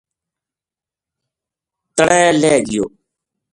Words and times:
تَڑے 1.95 2.21
لہہ 2.39 2.57
گیو 2.67 2.85